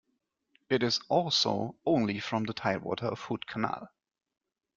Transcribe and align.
It 0.67 0.81
is 0.81 0.99
also 1.09 1.75
only 1.85 2.19
from 2.19 2.45
the 2.45 2.53
tidewater 2.55 3.05
of 3.05 3.19
Hood 3.21 3.45
Canal. 3.45 3.89